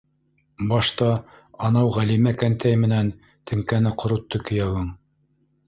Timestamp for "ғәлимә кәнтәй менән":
1.99-3.13